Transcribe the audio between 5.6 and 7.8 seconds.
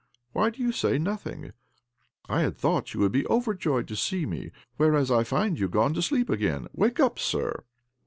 gone to sleep again! Wake up, sir